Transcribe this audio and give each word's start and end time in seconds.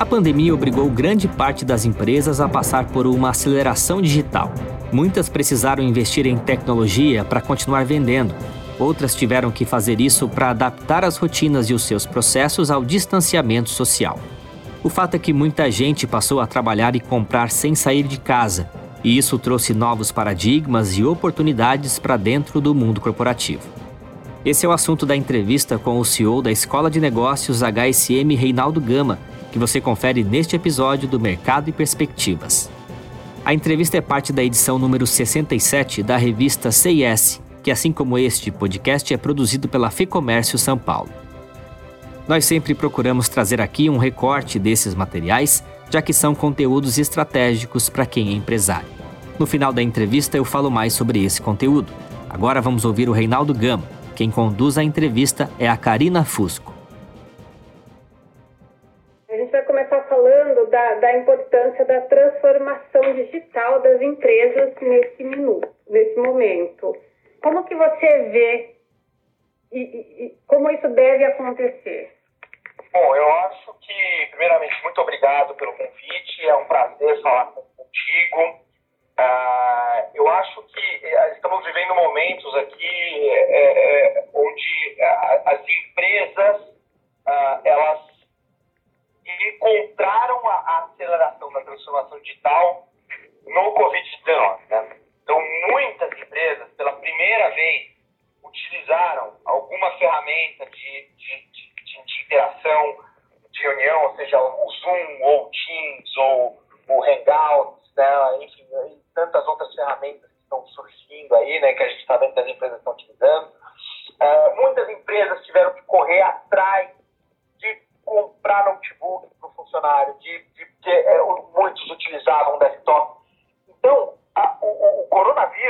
A 0.00 0.06
pandemia 0.06 0.54
obrigou 0.54 0.88
grande 0.88 1.28
parte 1.28 1.62
das 1.62 1.84
empresas 1.84 2.40
a 2.40 2.48
passar 2.48 2.86
por 2.86 3.06
uma 3.06 3.28
aceleração 3.28 4.00
digital. 4.00 4.50
Muitas 4.90 5.28
precisaram 5.28 5.82
investir 5.82 6.26
em 6.26 6.38
tecnologia 6.38 7.22
para 7.22 7.42
continuar 7.42 7.84
vendendo. 7.84 8.34
Outras 8.78 9.14
tiveram 9.14 9.50
que 9.50 9.66
fazer 9.66 10.00
isso 10.00 10.26
para 10.26 10.48
adaptar 10.48 11.04
as 11.04 11.18
rotinas 11.18 11.68
e 11.68 11.74
os 11.74 11.82
seus 11.82 12.06
processos 12.06 12.70
ao 12.70 12.82
distanciamento 12.82 13.68
social. 13.68 14.18
O 14.82 14.88
fato 14.88 15.16
é 15.16 15.18
que 15.18 15.34
muita 15.34 15.70
gente 15.70 16.06
passou 16.06 16.40
a 16.40 16.46
trabalhar 16.46 16.96
e 16.96 17.00
comprar 17.00 17.50
sem 17.50 17.74
sair 17.74 18.04
de 18.04 18.18
casa, 18.18 18.70
e 19.04 19.18
isso 19.18 19.38
trouxe 19.38 19.74
novos 19.74 20.10
paradigmas 20.10 20.96
e 20.96 21.04
oportunidades 21.04 21.98
para 21.98 22.16
dentro 22.16 22.58
do 22.58 22.74
mundo 22.74 23.02
corporativo. 23.02 23.68
Esse 24.46 24.64
é 24.64 24.68
o 24.70 24.72
assunto 24.72 25.04
da 25.04 25.14
entrevista 25.14 25.78
com 25.78 25.98
o 25.98 26.04
CEO 26.06 26.40
da 26.40 26.50
Escola 26.50 26.90
de 26.90 26.98
Negócios 26.98 27.62
HSM 27.62 28.34
Reinaldo 28.34 28.80
Gama, 28.80 29.18
que 29.50 29.58
você 29.58 29.80
confere 29.80 30.22
neste 30.22 30.56
episódio 30.56 31.08
do 31.08 31.20
Mercado 31.20 31.68
e 31.68 31.72
Perspectivas. 31.72 32.70
A 33.44 33.54
entrevista 33.54 33.96
é 33.96 34.00
parte 34.00 34.32
da 34.32 34.44
edição 34.44 34.78
número 34.78 35.06
67 35.06 36.02
da 36.02 36.16
revista 36.16 36.70
CIS, 36.70 37.40
que 37.62 37.70
assim 37.70 37.92
como 37.92 38.18
este 38.18 38.50
podcast 38.50 39.12
é 39.12 39.16
produzido 39.16 39.68
pela 39.68 39.90
Fecomércio 39.90 40.58
São 40.58 40.76
Paulo. 40.76 41.10
Nós 42.28 42.44
sempre 42.44 42.74
procuramos 42.74 43.28
trazer 43.28 43.60
aqui 43.60 43.90
um 43.90 43.98
recorte 43.98 44.58
desses 44.58 44.94
materiais, 44.94 45.64
já 45.90 46.00
que 46.00 46.12
são 46.12 46.34
conteúdos 46.34 46.98
estratégicos 46.98 47.88
para 47.88 48.06
quem 48.06 48.28
é 48.28 48.32
empresário. 48.32 48.88
No 49.38 49.46
final 49.46 49.72
da 49.72 49.82
entrevista 49.82 50.36
eu 50.36 50.44
falo 50.44 50.70
mais 50.70 50.92
sobre 50.92 51.24
esse 51.24 51.40
conteúdo. 51.40 51.92
Agora 52.28 52.60
vamos 52.60 52.84
ouvir 52.84 53.08
o 53.08 53.12
Reinaldo 53.12 53.52
Gama. 53.54 53.84
Quem 54.14 54.30
conduz 54.30 54.76
a 54.76 54.84
entrevista 54.84 55.50
é 55.58 55.68
a 55.68 55.76
Karina 55.76 56.24
Fusco. 56.24 56.79
Da, 60.80 60.94
da 60.94 61.18
importância 61.18 61.84
da 61.84 62.00
transformação 62.02 63.02
digital 63.14 63.80
das 63.80 64.00
empresas 64.00 64.74
nesse 64.80 65.22
minuto, 65.22 65.68
nesse 65.88 66.16
momento. 66.16 66.96
Como 67.42 67.64
que 67.64 67.74
você 67.74 68.18
vê 68.30 68.76
e, 69.72 69.78
e, 69.78 70.26
e 70.26 70.38
como 70.46 70.70
isso 70.70 70.88
deve 70.88 71.24
acontecer? 71.24 72.16
Bom, 72.92 73.14
eu 73.14 73.32
acho 73.44 73.74
que, 73.80 74.26
primeiramente, 74.30 74.82
muito 74.82 75.00
obrigado 75.00 75.54
pelo 75.54 75.72
convite. 75.74 76.46
É 76.46 76.54
um 76.56 76.64
prazer 76.64 77.22
falar 77.22 77.52
contigo. 77.52 78.60
Uh, 79.18 80.10
eu 80.14 80.26
acho 80.28 80.62
que 80.62 81.06
uh, 81.06 81.32
estamos 81.34 81.64
vivendo 81.66 81.94
momentos 81.94 82.54
aqui 82.56 83.30
uh, 83.30 84.09
transformação 92.10 92.20
digital 92.20 92.69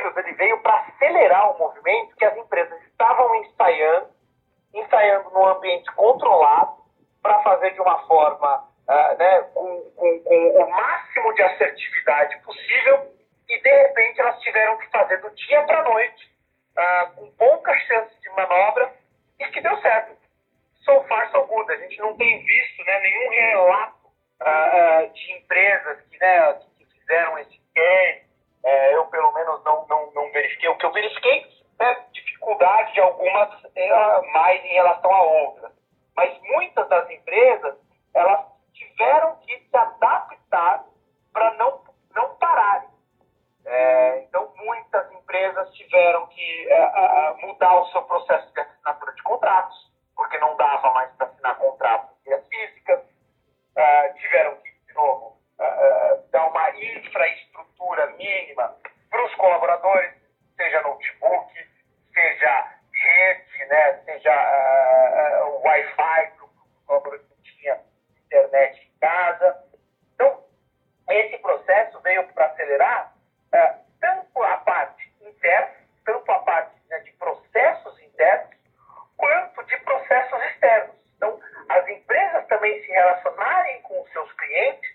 coronavírus 0.00 0.16
ele 0.16 0.32
veio 0.34 0.58
para 0.60 0.76
acelerar 0.80 1.50
o 1.50 1.58
movimento 1.58 2.16
que 2.16 2.24
as 2.24 2.36
empresas 2.36 2.80
estavam 2.84 3.34
ensaiando 3.36 4.08
ensaiando 4.72 5.30
num 5.30 5.46
ambiente 5.46 5.90
controlado 5.94 6.78
para 7.22 7.42
fazer 7.42 7.72
de 7.72 7.80
uma 7.80 8.06
forma 8.06 8.68
uh, 8.88 9.18
né, 9.18 9.40
com, 9.52 9.90
com, 9.96 10.20
com, 10.20 10.62
o 10.62 10.70
máximo 10.70 11.34
de 11.34 11.42
assertividade 11.42 12.38
possível 12.42 13.12
e 13.48 13.60
de 13.60 13.68
repente 13.68 14.20
elas 14.20 14.38
tiveram 14.40 14.78
que 14.78 14.88
fazer 14.90 15.20
do 15.20 15.30
dia 15.30 15.62
para 15.64 15.80
a 15.80 15.84
noite 15.84 16.30
uh, 16.78 17.14
com 17.16 17.30
poucas 17.32 17.80
chances 17.82 18.20
de 18.20 18.30
manobra 18.30 18.94
e 19.40 19.46
que 19.46 19.60
deu 19.60 19.76
certo. 19.78 20.20
So 20.84 21.02
far, 21.08 21.30
so 21.30 21.44
good. 21.46 21.70
A 21.72 21.76
gente 21.76 21.98
não 21.98 22.16
tem 22.16 22.44
visto 22.44 22.84
né, 22.84 23.00
nenhum 23.00 23.30
relato 23.30 24.06
uh, 24.40 25.12
de 25.12 25.32
empresas 25.32 26.00
que, 26.08 26.18
né, 26.18 26.54
que 26.78 26.86
fizeram 26.86 27.38
esse 27.38 27.60
teste. 27.74 28.29
É, 28.64 28.94
eu, 28.94 29.06
pelo 29.06 29.32
menos, 29.32 29.62
não, 29.64 29.86
não, 29.88 30.10
não 30.12 30.30
verifiquei. 30.32 30.68
O 30.68 30.76
que 30.76 30.86
eu 30.86 30.92
verifiquei 30.92 31.46
é 31.80 31.94
dificuldade 32.12 32.92
de 32.92 33.00
algumas 33.00 33.50
é, 33.74 34.32
mais 34.32 34.64
em 34.64 34.74
relação 34.74 35.12
a 35.12 35.22
outras. 35.22 35.72
Mas 36.16 36.38
muitas 36.42 36.88
das 36.88 37.08
empresas, 37.10 37.74
elas 38.14 38.44
tiveram 38.74 39.36
que 39.36 39.56
relacionarem 84.30 84.30
com 84.30 84.36
os 84.36 84.36
seus 84.36 84.36
clientes 84.36 84.90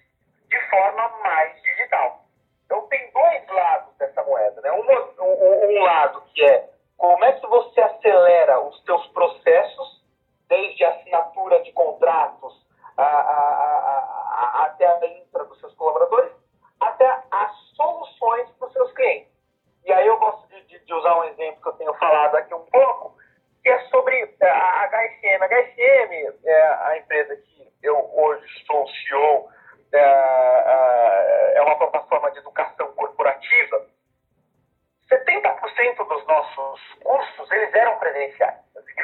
de 0.49 0.69
forma 0.69 1.09
mais 1.23 1.61
digital. 1.61 2.25
Então, 2.65 2.87
tem 2.87 3.11
dois 3.11 3.47
lados 3.47 3.95
dessa 3.97 4.23
moeda. 4.23 4.61
Né? 4.61 4.71
Um, 4.71 5.23
um, 5.23 5.69
um 5.69 5.83
lado 5.83 6.23
que 6.33 6.43
é 6.43 6.69
como 6.97 7.23
é 7.25 7.33
que 7.33 7.45
você 7.47 7.81
acelera 7.81 8.59
os 8.61 8.83
seus 8.83 9.05
processos, 9.07 9.74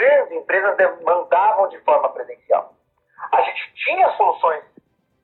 grandes 0.02 0.32
empresas 0.32 0.76
demandavam 0.78 1.68
de 1.70 1.80
forma 1.82 2.10
presencial. 2.10 2.74
A 3.32 3.42
gente 3.42 3.74
tinha 3.76 4.10
soluções 4.18 4.64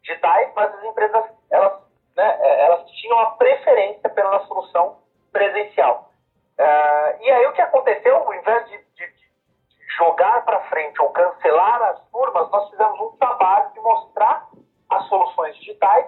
digitais, 0.03 0.51
mas 0.55 0.71
as 0.71 0.83
empresas 0.83 1.25
elas, 1.49 1.81
né, 2.15 2.37
é, 2.39 2.65
elas 2.65 2.87
tinham 2.91 3.19
a 3.19 3.31
preferência 3.31 4.07
pela 4.09 4.45
solução 4.45 4.99
presencial. 5.31 6.11
Uh, 6.59 7.23
e 7.23 7.31
aí 7.31 7.45
o 7.47 7.53
que 7.53 7.61
aconteceu, 7.61 8.17
ao 8.17 8.33
invés 8.33 8.69
de, 8.69 8.77
de, 8.77 9.07
de 9.07 9.95
jogar 9.97 10.45
para 10.45 10.59
frente 10.69 11.01
ou 11.01 11.09
cancelar 11.09 11.81
as 11.83 12.09
turmas, 12.09 12.49
nós 12.51 12.69
fizemos 12.69 12.99
um 12.99 13.17
trabalho 13.17 13.71
de 13.73 13.79
mostrar 13.79 14.47
as 14.89 15.07
soluções 15.07 15.55
digitais 15.57 16.05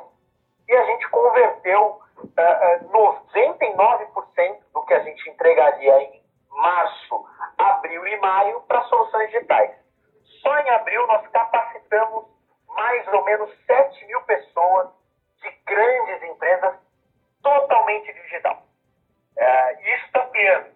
e 0.68 0.76
a 0.76 0.86
gente 0.86 1.10
converteu 1.10 2.00
uh, 2.18 2.86
uh, 2.86 2.90
99% 2.92 4.58
do 4.74 4.82
que 4.84 4.94
a 4.94 5.00
gente 5.00 5.30
entregaria 5.30 6.04
em 6.04 6.19
março, 6.62 7.26
abril 7.58 8.08
e 8.08 8.18
maio 8.18 8.62
para 8.62 8.84
soluções 8.84 9.30
digitais. 9.32 9.72
Só 10.42 10.58
em 10.60 10.70
abril 10.70 11.06
nós 11.08 11.28
capacitamos 11.28 12.26
mais 12.68 13.08
ou 13.08 13.26
menos 13.26 13.50
7 13.66 14.06
mil 14.06 14.22
pessoas 14.24 14.90
de 15.42 15.50
grandes 15.66 16.24
empresas 16.24 16.76
totalmente 17.42 18.14
digital. 18.14 18.64
Uh, 19.38 19.82
isso 19.82 20.06
está 20.06 20.24
ampliando. 20.24 20.69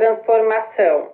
transformação? 0.00 1.12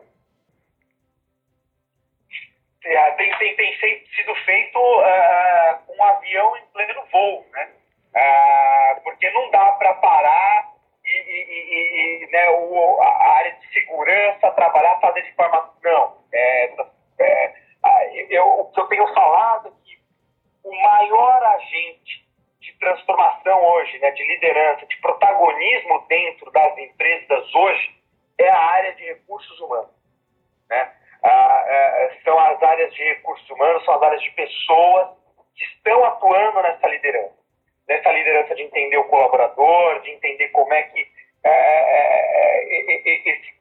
É, 2.85 3.11
tem, 3.13 3.37
tem, 3.39 3.57
tem 3.57 4.07
sido 4.15 4.33
feito 4.45 4.79
uh, 4.79 5.85
com 5.85 5.97
um 5.97 6.05
avião 6.05 6.57
em 6.57 6.67
pleno 6.67 7.05
voo, 7.11 7.45
né? 7.51 7.69
Uh, 8.15 9.01
porque 9.03 9.29
não 9.33 9.51
dá 9.51 9.73
para 9.73 9.93
parar 9.95 10.69
e, 11.05 11.11
e, 11.11 12.23
e, 12.23 12.25
e 12.25 12.31
né, 12.31 12.49
o, 12.51 13.03
a 13.03 13.29
área 13.39 13.53
de 13.57 13.73
segurança 13.73 14.53
trabalhar, 14.53 15.01
fazer 15.01 15.23
de 15.23 15.33
forma. 15.35 15.69
Não. 15.83 16.19
É, 16.33 16.75
é, 17.19 17.55
ah, 17.83 18.05
eu, 18.31 18.47
o 18.47 18.71
que 18.73 18.81
eu 18.81 18.87
tenho 18.87 19.15
falado 19.15 19.69
é 19.69 19.73
que 19.85 19.99
o 20.63 20.83
maior 20.83 21.43
agente 21.43 22.25
de 22.61 22.73
transformação 22.79 23.65
hoje, 23.65 23.99
né, 23.99 24.13
de 24.13 24.23
liderança, 24.23 24.87
de 24.87 24.97
protagonismo 24.99 26.07
dentro 26.09 26.51
das 26.53 26.79
empresas 26.79 27.55
hoje, 27.55 27.96
é 28.39 28.49
a 28.49 28.59
área 28.59 28.95
de 28.95 29.05
recursos 29.05 29.59
humanos. 29.61 29.91
Né? 30.69 30.93
Ah, 31.23 31.65
é, 31.67 32.05
é, 32.05 32.21
são 32.23 32.39
as 32.39 32.63
áreas 32.63 32.93
de 32.95 33.03
recursos 33.03 33.49
humanos, 33.51 33.85
são 33.85 33.95
as 33.95 34.03
áreas 34.03 34.23
de 34.23 34.31
pessoas 34.33 35.09
que 35.55 35.65
estão 35.65 36.05
atuando 36.05 36.63
nessa 36.63 36.87
liderança. 36.89 37.35
Nessa 37.89 38.13
liderança 38.13 38.55
de 38.55 38.63
entender 38.63 38.97
o 38.97 39.05
colaborador, 39.05 40.01
de 40.03 40.11
entender 40.11 40.49
como 40.49 40.73
é 40.73 40.83
que 40.83 41.07
é, 41.45 41.49
é, 41.49 41.97
é, 42.71 42.91
é 42.91 43.31
esse 43.31 43.53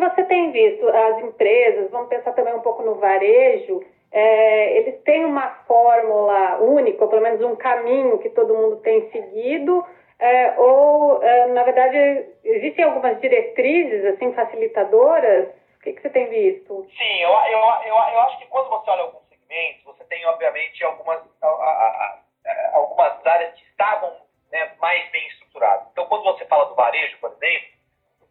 você 0.00 0.24
tem 0.24 0.50
visto? 0.50 0.88
As 0.88 1.18
empresas, 1.22 1.90
vamos 1.90 2.08
pensar 2.08 2.32
também 2.32 2.54
um 2.54 2.60
pouco 2.60 2.82
no 2.82 2.96
varejo, 2.96 3.84
é, 4.12 4.78
eles 4.78 5.00
têm 5.02 5.24
uma 5.24 5.48
fórmula 5.66 6.58
única, 6.58 7.04
ou 7.04 7.10
pelo 7.10 7.22
menos 7.22 7.40
um 7.42 7.54
caminho 7.54 8.18
que 8.18 8.30
todo 8.30 8.54
mundo 8.54 8.76
tem 8.78 9.08
seguido, 9.10 9.84
é, 10.18 10.58
ou, 10.58 11.22
é, 11.22 11.46
na 11.46 11.62
verdade, 11.62 12.26
existem 12.44 12.84
algumas 12.84 13.18
diretrizes, 13.20 14.04
assim, 14.04 14.32
facilitadoras? 14.34 15.48
O 15.48 15.82
que, 15.82 15.94
que 15.94 16.02
você 16.02 16.10
tem 16.10 16.28
visto? 16.28 16.86
Sim, 16.98 17.20
eu, 17.22 17.30
eu, 17.30 17.58
eu, 17.86 17.94
eu 17.94 18.20
acho 18.20 18.38
que 18.38 18.46
quando 18.46 18.68
você 18.68 18.90
olha 18.90 19.02
alguns 19.02 19.26
segmentos, 19.28 19.82
você 19.84 20.04
tem, 20.04 20.26
obviamente, 20.26 20.84
algumas, 20.84 21.22
a, 21.40 21.46
a, 21.46 21.50
a, 21.50 22.18
é, 22.44 22.70
algumas 22.74 23.26
áreas 23.26 23.54
que 23.54 23.64
estavam 23.64 24.12
né, 24.52 24.72
mais 24.78 25.10
bem 25.10 25.26
estruturadas. 25.28 25.86
Então, 25.92 26.04
quando 26.06 26.24
você 26.24 26.44
fala 26.44 26.66
do 26.66 26.74
varejo, 26.74 27.16
por 27.18 27.30
exemplo, 27.30 27.79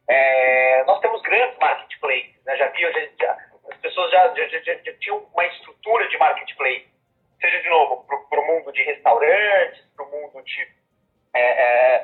é, 0.09 0.83
nós 0.85 0.99
temos 1.01 1.21
grandes 1.21 1.57
marketplaces, 1.59 2.43
né? 2.43 2.57
já 2.57 2.67
as 3.69 3.77
pessoas 3.77 4.11
já, 4.11 4.27
já, 4.33 4.47
já, 4.47 4.59
já, 4.63 4.93
tinham 4.99 5.17
uma 5.33 5.45
estrutura 5.45 6.07
de 6.09 6.17
marketplace, 6.17 6.87
seja 7.39 7.61
de 7.61 7.69
novo 7.69 8.05
para 8.29 8.39
o 8.39 8.47
mundo 8.47 8.71
de 8.73 8.81
restaurantes, 8.83 9.81
para 9.95 10.05
o 10.05 10.11
mundo 10.11 10.43
de 10.43 10.67
é, 11.33 11.41
é 11.41 11.98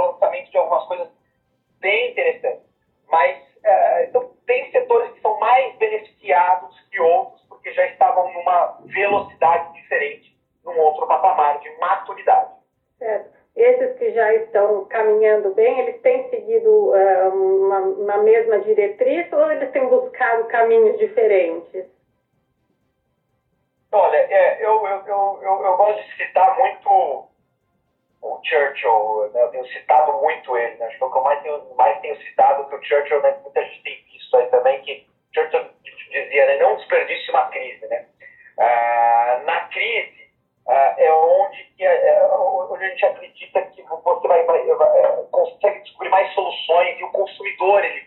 lançamento 0.00 0.50
de 0.50 0.58
algumas 0.58 0.84
coisas 0.86 1.08
bem 1.80 2.10
interessantes. 2.10 2.64
Mas, 3.08 3.36
é, 3.64 4.04
então, 4.04 4.30
tem 4.46 4.70
setores 4.70 5.12
que 5.12 5.20
são 5.20 5.38
mais 5.38 5.76
beneficiados 5.76 6.80
que 6.90 7.00
outros, 7.00 7.42
porque 7.48 7.72
já 7.72 7.86
estavam 7.86 8.32
numa 8.32 8.78
velocidade 8.84 9.72
diferente, 9.74 10.36
num 10.64 10.78
outro 10.78 11.06
patamar 11.06 11.58
de 11.60 11.70
maturidade. 11.78 12.50
Certo. 12.98 13.42
Esses 13.54 13.98
que 13.98 14.12
já 14.12 14.32
estão 14.34 14.86
caminhando 14.86 15.52
bem, 15.54 15.80
eles 15.80 16.00
têm 16.00 16.28
seguido 16.30 16.70
uh, 16.70 17.28
uma, 17.28 17.78
uma 17.80 18.18
mesma 18.18 18.60
diretriz 18.60 19.30
ou 19.30 19.52
eles 19.52 19.70
têm 19.72 19.86
buscado 19.88 20.44
caminhos 20.44 20.98
diferentes? 20.98 21.84
Olha, 23.92 24.16
é, 24.16 24.64
eu, 24.64 24.86
eu, 24.86 25.06
eu, 25.06 25.62
eu, 25.64 25.76
gosto 25.76 26.02
de 26.02 26.16
citar 26.16 26.58
muito 26.58 27.28
Churchill, 28.44 29.30
né? 29.32 29.42
eu 29.42 29.48
tenho 29.48 29.66
citado 29.66 30.12
muito 30.20 30.56
ele, 30.56 30.76
né? 30.76 30.86
acho 30.86 30.98
que 30.98 31.04
é 31.04 31.06
o 31.06 31.10
que 31.10 31.18
eu 31.18 31.22
mais 31.22 31.42
tenho, 31.42 31.74
mais 31.76 32.00
tenho 32.00 32.16
citado, 32.22 32.68
que 32.68 32.74
o 32.74 32.82
Churchill, 32.82 33.22
né? 33.22 33.36
muita 33.42 33.62
gente 33.62 33.82
tem 33.82 34.04
visto 34.10 34.36
aí 34.36 34.46
também, 34.46 34.80
que 34.82 35.06
Churchill 35.34 35.68
dizia, 36.10 36.46
né? 36.46 36.56
não 36.58 36.76
desperdice 36.76 37.30
uma 37.30 37.48
crise. 37.48 37.86
Né? 37.86 38.06
Ah, 38.58 39.40
na 39.44 39.60
crise 39.68 40.22
ah, 40.68 40.94
é 40.96 41.12
onde, 41.12 41.64
que, 41.76 41.84
é, 41.84 42.08
é 42.08 42.26
onde 42.26 42.84
a 42.84 42.88
gente 42.88 43.04
acredita 43.04 43.62
que 43.62 43.82
você 43.82 44.28
vai, 44.28 44.42
vai, 44.44 44.64
vai, 44.64 44.98
é, 44.98 45.24
consegue 45.30 45.80
descobrir 45.80 46.10
mais 46.10 46.32
soluções 46.34 46.98
e 46.98 47.04
o 47.04 47.10
consumidor 47.10 47.84
ele 47.84 48.06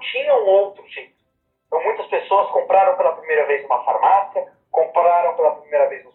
tinham 0.00 0.44
outro 0.46 0.86
jeito. 0.88 1.14
Então, 1.66 1.82
muitas 1.84 2.06
pessoas 2.06 2.50
compraram 2.50 2.96
pela 2.96 3.12
primeira 3.12 3.46
vez 3.46 3.64
uma 3.64 3.84
farmácia, 3.84 4.44
compraram 4.70 5.36
pela 5.36 5.56
primeira 5.56 5.88
vez 5.88 6.04
um 6.04 6.09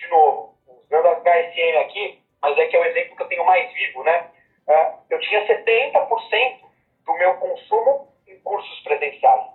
de 0.00 0.08
novo, 0.08 0.54
usando 0.66 1.06
a 1.06 1.20
HSM 1.20 1.78
aqui, 1.80 2.22
mas 2.40 2.56
é 2.58 2.66
que 2.66 2.76
é 2.76 2.80
o 2.80 2.84
exemplo 2.84 3.16
que 3.16 3.22
eu 3.22 3.28
tenho 3.28 3.44
mais 3.44 3.70
vivo, 3.72 4.02
né? 4.02 4.30
Ah, 4.66 4.94
eu 5.10 5.20
tinha 5.20 5.46
70% 5.46 6.60
do 7.04 7.12
meu 7.14 7.34
consumo 7.34 8.08
em 8.26 8.38
cursos 8.40 8.80
presenciais. 8.80 9.46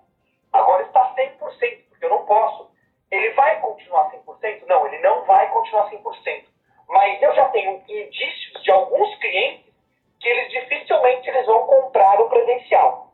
Agora 0.53 0.83
está 0.83 1.13
100%, 1.15 1.37
porque 1.39 2.05
eu 2.05 2.09
não 2.09 2.25
posso. 2.25 2.71
Ele 3.11 3.29
vai 3.31 3.59
continuar 3.59 4.11
100%? 4.11 4.65
Não, 4.67 4.87
ele 4.87 4.99
não 4.99 5.25
vai 5.25 5.49
continuar 5.51 5.89
100%. 5.89 6.45
Mas 6.87 7.21
eu 7.21 7.33
já 7.33 7.49
tenho 7.49 7.81
indícios 7.87 8.63
de 8.63 8.71
alguns 8.71 9.15
clientes 9.15 9.73
que 10.19 10.29
eles 10.29 10.51
dificilmente 10.51 11.29
eles 11.29 11.45
vão 11.45 11.65
comprar 11.65 12.21
o 12.21 12.29
presencial. 12.29 13.13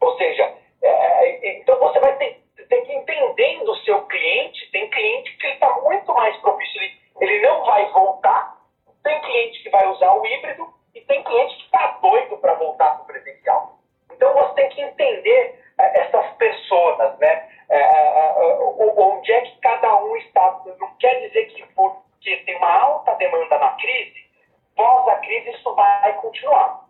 Ou 0.00 0.16
seja, 0.16 0.54
é, 0.82 1.58
então 1.58 1.78
você 1.78 1.98
vai 1.98 2.16
ter, 2.16 2.42
ter 2.68 2.82
que 2.82 2.92
ir 2.92 2.96
entendendo 2.96 3.70
o 3.70 3.76
seu 3.78 4.02
cliente. 4.06 4.70
Tem 4.70 4.88
cliente 4.90 5.36
que 5.36 5.46
está 5.46 5.72
muito 5.80 6.12
mais 6.14 6.36
propício, 6.38 6.80
ele, 6.80 6.94
ele 7.20 7.46
não 7.46 7.64
vai 7.64 7.86
voltar. 7.90 8.56
Tem 9.02 9.20
cliente 9.20 9.62
que 9.62 9.70
vai 9.70 9.86
usar 9.88 10.12
o 10.12 10.26
híbrido 10.26 10.66
e 10.94 11.00
tem 11.02 11.22
cliente 11.22 11.56
que 11.56 11.64
está 11.64 11.98
doido 12.02 12.38
para 12.38 12.54
voltar 12.54 12.94
para 12.94 13.02
o 13.02 13.06
presencial. 13.06 13.78
Então 14.12 14.32
você 14.34 14.54
tem 14.54 14.68
que 14.70 14.82
entender 14.82 15.62
é, 15.78 16.00
essas 16.00 16.26
pessoas, 16.36 17.18
né? 17.18 17.48
É, 17.68 17.80
é 17.80 18.56
onde 18.96 19.32
é 19.32 19.40
que 19.40 19.58
cada 19.58 19.96
um 19.96 20.16
está. 20.16 20.62
Não 20.78 20.94
quer 20.98 21.26
dizer 21.26 21.46
que 21.46 21.66
porque 21.74 22.36
tem 22.38 22.56
uma 22.56 22.72
alta 22.72 23.14
demanda 23.14 23.58
na 23.58 23.70
crise, 23.74 24.26
pós 24.74 25.08
a 25.08 25.16
crise 25.16 25.50
isso 25.50 25.74
vai 25.74 26.12
continuar. 26.20 26.86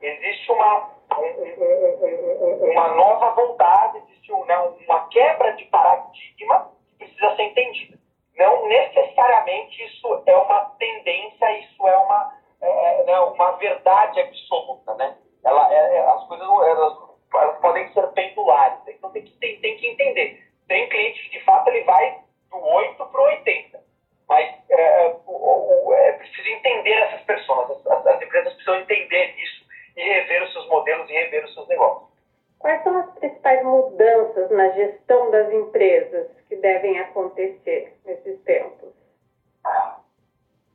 Existe 0.00 0.52
uma, 0.52 0.90
um, 1.16 2.64
um, 2.64 2.70
uma 2.72 2.88
nova 2.88 3.30
vontade, 3.30 3.98
existe 3.98 4.32
né, 4.46 4.58
uma 4.58 5.08
quebra 5.08 5.52
de 5.52 5.64
paradigma 5.66 6.72
que 6.98 7.06
precisa 7.06 7.36
ser 7.36 7.42
entendida. 7.44 7.98
Não 8.36 8.68
necessariamente 8.68 9.82
isso 9.82 10.22
é 10.26 10.36
uma 10.36 10.60
tendência, 10.78 11.58
isso 11.58 11.88
é 11.88 11.96
uma, 11.96 12.34
é, 12.60 13.00
é 13.00 13.04
né, 13.04 13.18
uma 13.20 13.52
verdade 13.52 14.20
absoluta. 14.20 14.94
Né? 14.94 15.16
Ela, 15.42 15.72
é, 15.72 15.96
é, 15.96 16.06
as 16.06 16.26
coisas 16.28 16.46
elas, 16.46 16.98
elas 17.34 17.58
podem 17.60 17.90
ser 17.94 18.06
pendulares, 18.08 18.80
então 18.88 19.10
tem 19.10 19.24
que, 19.24 19.32
tem, 19.38 19.58
tem 19.60 19.76
que 19.78 19.86
entender. 19.88 20.46
Tem 20.68 20.88
cliente 20.88 21.22
que 21.22 21.38
de 21.38 21.44
fato 21.44 21.68
ele 21.68 21.84
vai 21.84 22.20
do 22.50 22.58
8 22.58 23.06
para 23.06 23.20
o 23.20 23.24
80 23.24 23.86
mas 24.28 24.54
é, 24.70 25.16
o, 25.26 25.88
o, 25.88 25.94
é 25.94 26.12
preciso 26.12 26.48
entender 26.48 26.92
essas 26.92 27.20
pessoas, 27.22 27.70
as, 27.86 28.06
as, 28.06 28.22
empresas 28.22 28.52
precisam 28.54 28.80
entender 28.80 29.34
isso 29.38 29.64
e 29.96 30.02
rever 30.02 30.42
os 30.44 30.52
seus 30.52 30.68
modelos 30.68 31.08
e 31.08 31.12
rever 31.12 31.44
os 31.44 31.54
seus 31.54 31.68
negócios. 31.68 32.10
Quais 32.58 32.82
são 32.82 32.98
as 32.98 33.18
principais 33.18 33.55
mudanças 33.66 34.50
na 34.50 34.68
gestão 34.70 35.30
das 35.30 35.52
empresas 35.52 36.28
que 36.48 36.56
devem 36.56 36.98
acontecer 37.00 37.98
nesses 38.04 38.40
tempos? 38.42 38.94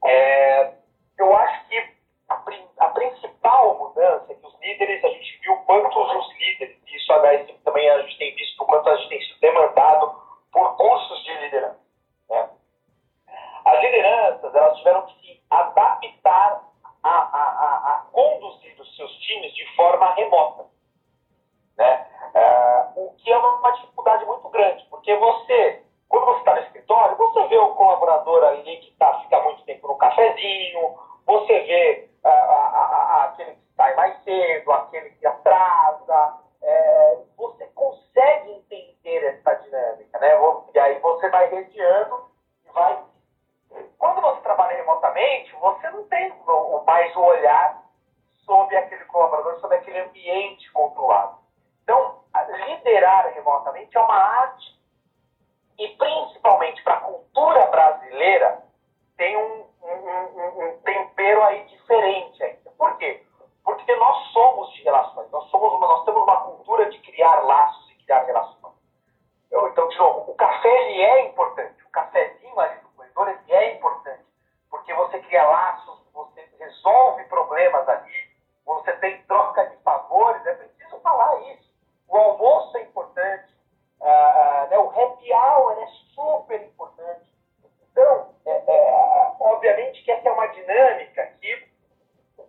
É, 0.04 0.74
eu 1.18 1.36
acho 1.36 1.70
que 1.70 1.78
a, 2.30 2.44
a, 2.80 2.90
principal 2.90 3.78
mudança 3.78 4.32
é 4.32 4.36
que 4.36 4.46
os 4.46 4.60
líderes, 4.62 5.04
a 5.04 5.10
gente 5.10 5.40
viu 5.42 5.56
quantos 5.58 6.16
os 6.16 6.38
líderes, 6.38 6.78
isso 6.88 7.14
a 7.14 7.20
também 7.64 7.90
a 7.90 8.02
gente 8.02 8.18
tem 8.18 8.36
visto, 8.36 8.66
quanto 8.66 8.90
a 8.90 8.98
gente 8.98 9.10
tem 9.10 9.22
sido 9.22 9.40
demandado 9.40 10.16
por 10.52 10.76
cursos 10.76 11.24
de 11.24 11.34
liderança. 11.38 11.80
Né? 12.30 12.50
As 13.66 13.80
lideranças 13.82 14.56
elas 14.56 14.78
tiveram 14.78 15.06
que 15.06 15.22
se 15.22 15.44
adaptar 15.50 16.64
a, 17.04 17.10
a, 17.10 17.94
a 17.94 18.06
conduzir 18.12 18.80
os 18.80 18.96
seus 18.96 19.12
times 19.20 19.54
de 19.54 19.76
forma 19.76 20.14
remota. 20.16 20.66
Né? 21.78 22.11
É, 22.34 22.86
o 22.96 23.14
que 23.18 23.32
é 23.32 23.38
uma 23.38 23.72
dificuldade 23.72 24.26
muito 24.26 24.48
grande, 24.50 24.86
porque 24.90 25.16
você, 25.16 25.84
quando 26.08 26.26
você 26.26 26.40
está 26.40 26.56
no 26.56 26.62
escritório, 26.62 27.18
você 27.18 27.48
vê 27.48 27.58
o 27.58 27.76
colaborador 27.76 28.44
ali 28.44 28.78
que 28.78 28.92
tá, 28.98 29.20
fica 29.22 29.42
muito 29.42 29.64
tempo 29.64 29.88
no 29.88 29.98
cafezinho, 29.98 30.98
você 31.26 31.60
vê 31.60 32.10
uh, 32.24 33.24
aquele 33.24 33.52
que 33.52 33.76
sai 33.76 33.96
mais 33.96 34.24
cedo, 34.24 34.72
aquele 34.72 35.10
que 35.12 35.28
atrasa, 35.28 36.38
é, 36.64 37.18
você 37.38 37.66
consegue 37.76 38.52
entender 38.52 39.26
essa 39.26 39.54
dinâmica, 39.56 40.20
né? 40.20 40.30
E 40.74 40.80
aí 40.80 41.00
você 41.00 41.30
vai 41.30 41.50
redeando 41.50 42.26
e 42.66 42.72
vai 42.72 43.04
quando 43.98 44.22
você 44.22 44.42
trabalha 44.42 44.76
remotamente, 44.76 45.54
você 45.56 45.90
não 45.92 46.04
tem 46.06 46.34
mais 46.86 47.16
o 47.16 47.22
olhar 47.22 47.84
sobre 48.46 48.76
aquele 48.76 49.06
colaborador, 49.06 49.60
sobre 49.60 49.78
aquele 49.78 50.00
ambiente 50.00 50.41
uma 54.12 54.18
arte 54.18 54.78
e, 55.80 55.88
principalmente 55.96 56.84
para 56.84 56.96
a 56.96 57.02
cultura 57.02 57.66
brasileira, 57.68 58.62
tem 59.16 59.38
um, 59.38 59.66
um, 59.84 60.66
um, 60.66 60.78
tempero 60.82 61.44
aí 61.44 61.64
diferente 61.66 62.44
ainda. 62.44 62.72
Por 62.78 62.98
quê? 62.98 63.24
Porque 63.64 63.96
nós 63.96 64.28
somos 64.34 64.74
de 64.74 64.84
relações, 64.84 65.32
nós, 65.32 65.50
somos 65.50 65.74
uma, 65.74 65.88
nós 65.88 66.06
temos 66.06 66.24
uma 66.24 66.42
cultura 66.42 66.90
de 66.90 67.00
criar 67.00 67.40
laços 67.46 67.90
e 67.92 68.04
criar 68.04 68.24
relações. 68.24 68.76
Eu, 69.50 69.68
então, 69.70 69.88
de 69.88 69.98
novo, 69.98 70.32
o 70.32 70.36
café 70.36 70.68
ele 70.68 71.02
é 71.02 71.28
importante. 71.28 71.84
O 71.86 71.90
cafezinho 71.90 72.60
ali 72.60 72.82
corredores 72.96 73.40
e 73.48 73.54
é 73.54 73.76
importante, 73.76 74.26
porque 74.70 74.94
você 74.94 75.20
cria 75.20 75.44
laços, 75.44 76.00
você 76.14 76.48
resolve 76.60 77.24
problemas 77.26 77.88
ali, 77.88 78.32
você 78.66 78.94
tem 78.94 79.22
troca 79.24 79.66
de 79.68 79.78
favores, 79.78 80.46
é 80.46 80.54
preciso 80.54 81.00
falar 81.00 81.40
isso. 81.54 81.72
O 82.08 82.18
almoço 82.18 82.78
é 82.78 82.82
importante, 82.82 83.54
uh, 84.02 84.70
né, 84.70 84.78
o 84.78 84.90
happy 84.90 85.32
hour 85.32 85.78
é 85.82 85.88
super 86.14 86.62
importante. 86.62 87.32
Então, 87.92 88.34
é, 88.46 88.52
é, 88.52 89.32
obviamente 89.40 90.04
que 90.04 90.12
essa 90.12 90.30
é 90.30 90.32
uma 90.32 90.48
dinâmica 90.48 91.26
que 91.40 91.68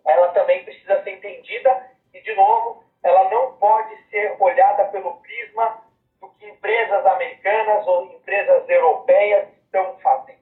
ela 0.05 0.29
também 0.29 0.65
precisa 0.65 1.03
ser 1.03 1.11
entendida 1.13 1.91
e 2.15 2.21
de 2.21 2.35
novo, 2.35 2.85
ela 3.03 3.29
não 3.31 3.57
pode 3.57 3.97
ser 4.09 4.37
olhada 4.41 4.85
pelo 4.87 5.17
prisma 5.17 5.83
do 6.21 6.29
que 6.31 6.49
empresas 6.49 7.05
americanas 7.07 7.87
ou 7.87 8.05
empresas 8.07 8.69
europeias 8.69 9.49
estão 9.65 9.99
fazendo, 9.99 10.39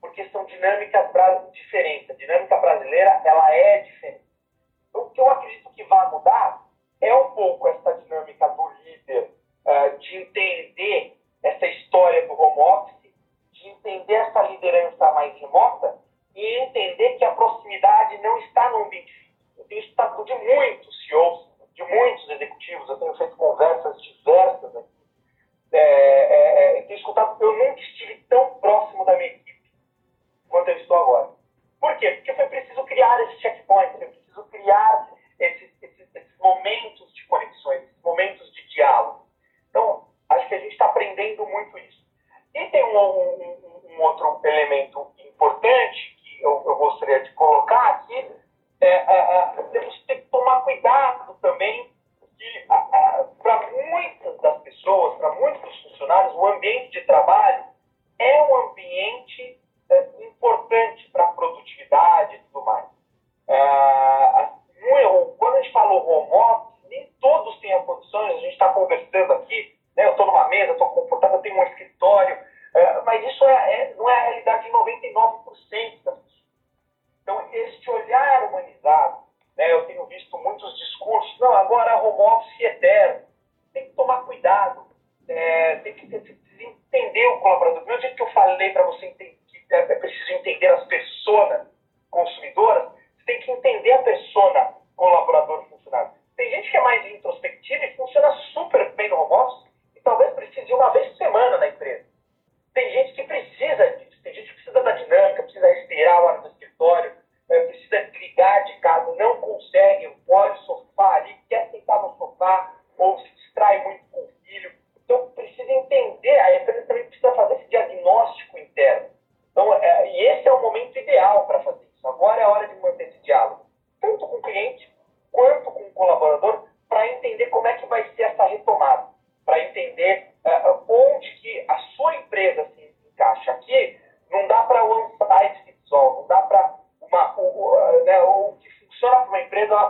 porque 0.00 0.28
são 0.30 0.44
dinâmicas 0.44 1.10
diferentes. 1.52 2.10
A 2.10 2.14
dinâmica 2.14 2.56
brasileira 2.58 3.22
ela 3.24 3.54
é 3.54 3.78
diferente. 3.78 4.24
Então, 4.90 5.02
o 5.02 5.10
que 5.10 5.20
eu 5.20 5.30
acredito 5.30 5.70
que 5.70 5.84
vai 5.84 6.10
mudar 6.10 6.62
é 7.00 7.14
um 7.14 7.30
pouco 7.30 7.68
essa 7.68 7.94
dinâmica 7.94 8.48
do 8.48 8.68
líder 8.84 9.33
uh, 9.66 9.98
de 9.98 10.16
entender 10.16 11.16
essa 11.42 11.66
história 11.66 12.26
do 12.26 12.32
home 12.32 12.60
office, 12.60 13.12
de 13.52 13.68
entender 13.68 14.14
essa 14.14 14.42
liderança 14.42 15.12
mais 15.12 15.34
remota 15.38 15.98
e 16.34 16.62
entender 16.62 17.16
que 17.18 17.24
a 17.24 17.34
proximidade 17.34 18.18
não 18.22 18.38
está 18.40 18.70
no 18.70 18.84
ambiente. 18.84 19.32
Eu 19.56 19.64
tenho 19.64 19.80
estado 19.82 20.24
de 20.24 20.34
muitos 20.34 21.06
CEOs, 21.06 21.48
de 21.74 21.84
muitos 21.84 22.28
executivos, 22.30 22.88
eu 22.88 22.96
tenho 22.98 23.16
feito 23.16 23.36
conversas 23.36 24.02
diversas 24.02 24.76
aqui. 24.76 24.94
É, 25.72 25.78
é, 25.78 26.78
é, 26.78 26.82
tenho 26.82 26.98
escutado, 26.98 27.36
eu 27.42 27.52
nunca 27.52 27.80
estive 27.80 28.16
tão 28.28 28.54
próximo 28.60 29.04
da 29.04 29.16
minha 29.16 29.26
equipe 29.26 29.70
quanto 30.48 30.68
eu 30.68 30.76
estou 30.78 30.96
agora. 30.96 31.30
Por 31.80 31.96
quê? 31.98 32.12
Porque 32.12 32.32
foi 32.34 32.46
preciso 32.46 32.84
criar 32.84 33.20
esse 33.24 33.40
checkpoint, 33.40 33.98
foi 33.98 34.06
preciso 34.06 34.44
criar 34.44 35.10
esses, 35.38 35.70
esses, 35.82 36.14
esses 36.14 36.38
momentos 36.38 37.12
de 37.14 37.26
conexões, 37.26 37.82
esses 37.82 38.02
momentos 38.02 38.52
de 38.54 38.68
diálogo. 38.68 39.23
Acho 40.44 40.48
que 40.50 40.54
a 40.56 40.58
gente 40.58 40.72
está 40.72 40.84
aprendendo 40.84 41.46
muito 41.46 41.78
isso. 41.78 42.04
E 42.54 42.66
tem 42.66 42.84
um, 42.84 42.98
um, 42.98 43.56
um 43.88 44.02
outro 44.02 44.40
elemento 44.44 45.06
importante 45.18 46.16
que 46.22 46.42
eu, 46.42 46.62
eu 46.66 46.76
gostaria 46.76 47.20
de 47.22 47.32
colocar 47.32 47.88
aqui, 47.88 48.30
é, 48.82 48.86
é, 48.86 49.54
é, 49.56 49.62
temos 49.72 49.96
que 50.06 50.16
tomar 50.30 50.60
cuidado 50.60 51.34
também 51.40 51.90
que 52.36 52.66
para 53.42 53.70
muitas 53.70 54.38
das 54.42 54.60
pessoas, 54.60 55.16
para 55.16 55.32
muitos 55.32 55.82
dos 55.82 55.93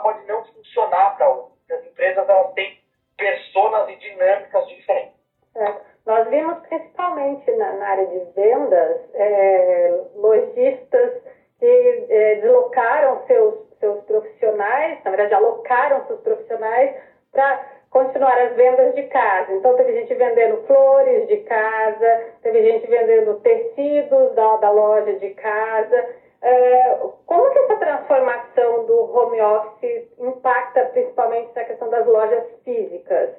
pode 0.00 0.26
não 0.26 0.44
funcionar 0.44 1.16
para. 1.16 1.54
As 1.70 1.84
empresas 1.86 2.28
elas 2.28 2.52
têm 2.52 2.78
personas 3.16 3.88
e 3.88 3.96
dinâmicas 3.96 4.68
diferentes. 4.68 5.14
É. 5.56 5.74
Nós 6.04 6.28
vimos 6.28 6.58
principalmente 6.68 7.50
na, 7.52 7.72
na 7.72 7.88
área 7.88 8.06
de 8.06 8.18
vendas 8.32 9.00
é, 9.14 10.00
lojistas 10.14 11.22
que 11.58 12.06
é, 12.10 12.34
deslocaram 12.36 13.24
seus, 13.26 13.54
seus 13.80 14.04
profissionais, 14.04 15.02
na 15.02 15.10
verdade 15.10 15.34
alocaram 15.34 16.06
seus 16.06 16.20
profissionais 16.20 16.94
para 17.32 17.64
continuar 17.94 18.36
as 18.38 18.54
vendas 18.56 18.94
de 18.96 19.04
casa. 19.04 19.52
Então, 19.52 19.76
teve 19.76 19.94
gente 19.94 20.12
vendendo 20.14 20.66
flores 20.66 21.28
de 21.28 21.36
casa, 21.38 22.24
teve 22.42 22.62
gente 22.62 22.86
vendendo 22.88 23.38
tecidos 23.40 24.34
da, 24.34 24.56
da 24.56 24.70
loja 24.70 25.14
de 25.14 25.30
casa. 25.34 26.08
É, 26.44 26.94
como 27.24 27.50
que 27.50 27.58
essa 27.58 27.76
transformação 27.76 28.84
do 28.84 29.16
home 29.16 29.40
office 29.40 30.06
impacta 30.18 30.84
principalmente 30.86 31.54
na 31.54 31.64
questão 31.64 31.88
das 31.88 32.06
lojas 32.06 32.44
físicas? 32.62 33.30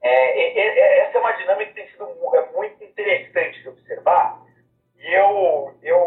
É, 0.00 1.00
essa 1.00 1.18
é 1.18 1.20
uma 1.20 1.32
dinâmica 1.32 1.72
que 1.72 1.74
tem 1.74 1.88
sido 1.88 2.04
é 2.36 2.52
muito 2.52 2.84
interessante 2.84 3.62
de 3.62 3.68
observar. 3.68 4.40
E 4.96 5.12
eu, 5.12 5.74
eu 5.82 6.03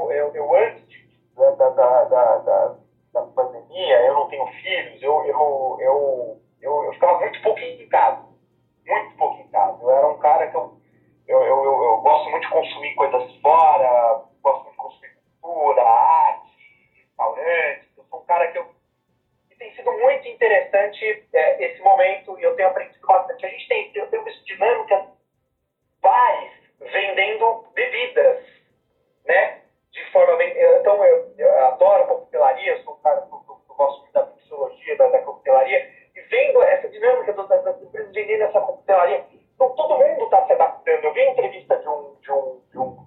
de 41.88 41.94
um, 41.94 42.16
de 42.22 42.32
um, 42.32 42.60
de 42.72 42.80
um 42.80 43.06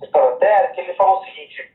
que 0.74 0.80
ele 0.80 0.94
falou 0.94 1.20
o 1.20 1.24
seguinte: 1.24 1.69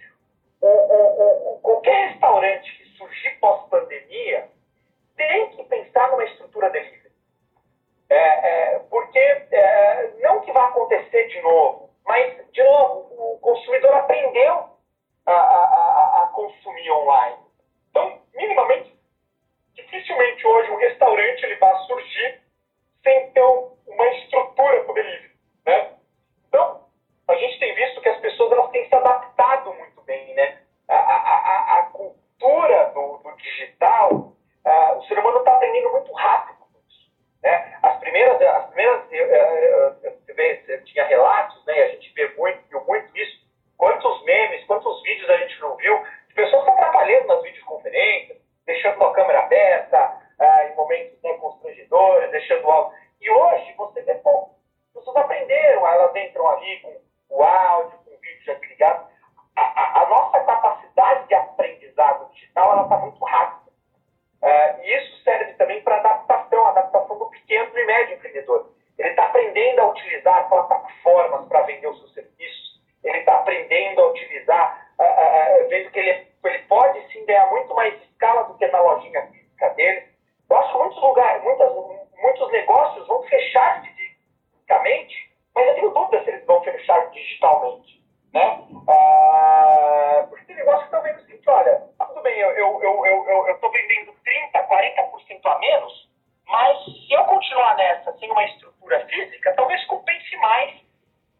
fechar 83.27 83.83
fisicamente, 83.83 85.31
mas 85.53 85.67
eu 85.67 85.75
tenho 85.75 85.89
dúvida 85.91 86.23
se 86.23 86.29
eles 86.29 86.45
vão 86.45 86.61
fechar 86.63 87.09
digitalmente. 87.11 88.03
Né? 88.33 88.67
Ah, 88.89 90.25
porque 90.29 90.45
tem 90.45 90.55
negócio 90.57 90.79
que 90.79 90.85
estão 90.85 91.01
vendo 91.01 91.19
o 91.19 91.51
olha, 91.51 91.83
tudo 92.07 92.21
bem, 92.21 92.37
eu 92.39 92.51
estou 92.51 92.83
eu, 92.83 93.05
eu, 93.05 93.29
eu, 93.29 93.47
eu 93.47 93.71
vendendo 93.71 94.13
30%, 94.13 94.67
40% 94.67 95.39
a 95.45 95.59
menos, 95.59 96.09
mas 96.47 96.85
se 96.85 97.13
eu 97.13 97.23
continuar 97.25 97.75
nessa 97.77 98.11
sem 98.17 98.29
uma 98.29 98.43
estrutura 98.45 99.05
física, 99.07 99.53
talvez 99.55 99.83
compense 99.85 100.35
mais 100.37 100.81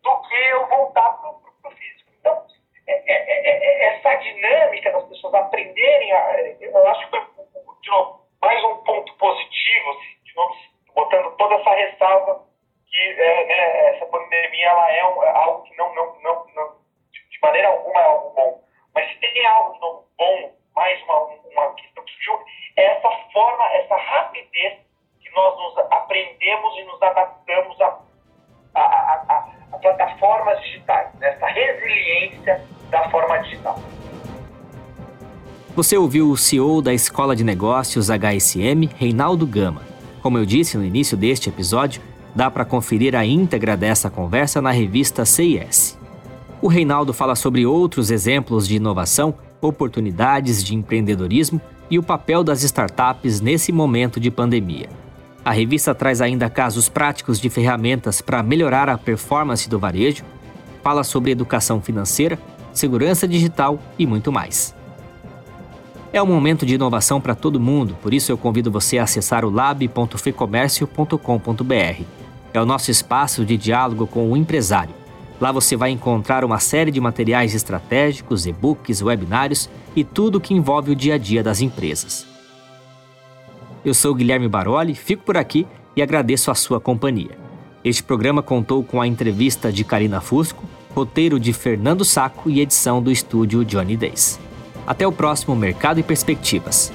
do 0.02 0.22
que 0.22 0.36
eu 0.36 0.68
voltar 0.68 1.10
para 1.14 1.30
o 1.32 1.72
físico. 1.72 2.12
Então, 2.20 2.46
é, 2.88 2.94
é, 2.94 3.46
é, 3.48 3.98
essa 3.98 4.16
dinâmica 4.16 4.92
das 4.92 5.06
pessoas 5.06 5.34
aprenderem, 5.34 6.12
a, 6.12 6.40
eu 6.62 6.88
acho 6.88 7.10
que, 7.10 7.20
de 7.82 7.90
novo, 7.90 8.26
mais 8.42 8.64
um 8.64 8.78
ponto 8.84 9.14
positivo, 9.18 9.90
assim, 9.92 10.24
de 10.24 10.36
novo, 10.36 10.56
botando 10.96 11.36
toda 11.38 11.56
essa 11.56 11.70
ressalva 11.70 12.44
que 12.88 13.14
né, 13.16 13.96
essa 13.96 14.06
pandemia 14.06 14.68
ela 14.68 14.92
é, 14.92 15.06
um, 15.06 15.22
algo 15.22 15.64
que 15.64 15.76
não, 15.78 15.94
não, 15.94 16.16
não, 16.22 16.46
não, 16.56 16.76
de 17.12 17.40
maneira 17.42 17.68
alguma 17.68 18.00
é 18.00 18.06
algo 18.06 18.34
bom. 18.36 18.64
Mas 18.94 19.12
se 19.12 19.20
tem 19.20 19.46
algo 19.46 20.06
bom, 20.18 20.54
mais 20.76 21.04
uma, 21.04 21.26
uma 21.26 21.74
questão 21.76 22.04
que 22.04 22.14
surgiu, 22.14 22.40
é 22.78 22.86
essa 22.86 23.10
forma, 23.34 23.66
essa 23.74 23.96
rapidez 23.96 24.86
nós 25.36 25.56
nos 25.58 25.78
aprendemos 25.92 26.78
e 26.78 26.84
nos 26.86 27.02
adaptamos 27.02 27.82
a, 27.82 28.00
a, 28.74 28.82
a, 28.82 29.50
a 29.74 29.78
plataformas 29.78 30.60
digitais, 30.62 31.14
nessa 31.20 31.46
resiliência 31.48 32.66
da 32.90 33.10
forma 33.10 33.38
digital. 33.40 33.78
Você 35.76 35.98
ouviu 35.98 36.30
o 36.30 36.38
CEO 36.38 36.82
da 36.82 36.94
Escola 36.94 37.36
de 37.36 37.44
Negócios 37.44 38.10
HSM, 38.10 38.88
Reinaldo 38.98 39.46
Gama. 39.46 39.95
Como 40.26 40.40
eu 40.40 40.46
disse 40.48 40.76
no 40.76 40.84
início 40.84 41.16
deste 41.16 41.50
episódio, 41.50 42.02
dá 42.34 42.50
para 42.50 42.66
conferir 42.66 43.16
a 43.16 43.24
íntegra 43.24 43.78
dessa 43.78 44.10
conversa 44.10 44.60
na 44.60 44.72
revista 44.72 45.24
CIS. 45.24 46.00
O 46.60 46.68
Reinaldo 46.68 47.14
fala 47.14 47.36
sobre 47.36 47.64
outros 47.64 48.10
exemplos 48.10 48.68
de 48.68 48.78
inovação, 48.78 49.36
oportunidades 49.62 50.64
de 50.64 50.74
empreendedorismo 50.74 51.62
e 51.92 52.00
o 52.00 52.04
papel 52.04 52.44
das 52.44 52.64
startups 52.64 53.40
nesse 53.40 53.72
momento 53.72 54.20
de 54.20 54.32
pandemia. 54.32 54.90
A 55.46 55.52
revista 55.52 55.94
traz 55.94 56.22
ainda 56.22 56.50
casos 56.50 56.90
práticos 56.90 57.40
de 57.40 57.48
ferramentas 57.48 58.20
para 58.20 58.42
melhorar 58.42 58.90
a 58.90 58.98
performance 58.98 59.70
do 59.70 59.78
varejo, 59.78 60.24
fala 60.82 61.04
sobre 61.04 61.30
educação 61.30 61.80
financeira, 61.80 62.40
segurança 62.74 63.28
digital 63.28 63.80
e 64.00 64.08
muito 64.08 64.32
mais. 64.32 64.74
É 66.16 66.24
um 66.24 66.26
momento 66.26 66.66
de 66.66 66.74
inovação 66.76 67.20
para 67.20 67.36
todo 67.36 67.60
mundo, 67.60 67.98
por 68.02 68.14
isso 68.14 68.32
eu 68.32 68.38
convido 68.38 68.72
você 68.72 68.98
a 68.98 69.04
acessar 69.04 69.44
o 69.44 69.50
lab.fecomércio.com.br. 69.50 72.04
É 72.54 72.62
o 72.62 72.66
nosso 72.66 72.90
espaço 72.90 73.44
de 73.44 73.58
diálogo 73.58 74.08
com 74.08 74.32
o 74.32 74.38
empresário. 74.38 74.96
Lá 75.42 75.52
você 75.52 75.76
vai 75.76 75.90
encontrar 75.90 76.46
uma 76.46 76.58
série 76.58 76.90
de 76.90 77.02
materiais 77.02 77.54
estratégicos, 77.54 78.48
e-books, 78.48 79.02
webinários 79.02 79.70
e 79.94 80.06
tudo 80.06 80.40
que 80.40 80.54
envolve 80.54 80.94
o 80.94 80.96
dia 80.96 81.16
a 81.16 81.18
dia 81.18 81.44
das 81.44 81.60
empresas. 81.60 82.26
Eu 83.84 83.94
sou 83.94 84.16
Guilherme 84.16 84.48
Baroli, 84.48 84.96
fico 84.96 85.26
por 85.26 85.36
aqui 85.36 85.68
e 85.98 86.02
agradeço 86.02 86.50
a 86.50 86.56
sua 86.56 86.80
companhia. 86.80 87.38
Este 87.84 88.02
programa 88.02 88.42
contou 88.42 88.82
com 88.86 89.02
a 89.02 89.08
entrevista 89.08 89.70
de 89.70 89.84
Karina 89.84 90.22
Fusco, 90.22 90.64
roteiro 90.96 91.38
de 91.38 91.52
Fernando 91.52 92.06
Saco 92.06 92.50
e 92.50 92.62
edição 92.62 93.04
do 93.04 93.12
estúdio 93.12 93.66
Johnny 93.66 93.98
Days. 93.98 94.45
Até 94.86 95.06
o 95.06 95.12
próximo 95.12 95.56
Mercado 95.56 96.00
e 96.00 96.04
Perspectivas. 96.04 96.92